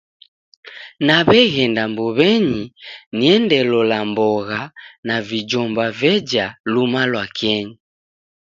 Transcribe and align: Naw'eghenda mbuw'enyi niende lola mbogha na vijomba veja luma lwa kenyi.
Naw'eghenda 1.05 1.83
mbuw'enyi 1.91 2.63
niende 3.17 3.57
lola 3.71 3.99
mbogha 4.09 4.61
na 5.07 5.15
vijomba 5.27 5.85
veja 5.99 6.45
luma 6.73 7.01
lwa 7.11 7.25
kenyi. 7.37 7.75